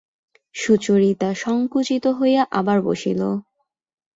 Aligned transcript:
সুচরিতা 0.55 1.29
সংকুচিত 1.35 2.05
হইয়া 2.19 2.43
আবার 2.51 2.77
বসিল। 2.81 3.21